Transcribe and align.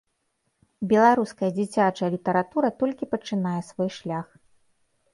Беларуская 0.93 1.51
дзіцячая 1.59 2.09
літаратура 2.15 2.75
толькі 2.83 3.11
пачынае 3.15 3.57
свой 3.73 3.89
шлях. 4.01 4.27